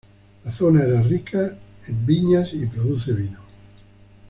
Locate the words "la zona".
0.45-0.81